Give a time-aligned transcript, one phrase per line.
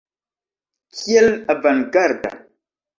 [0.95, 2.31] Kiel avangarda!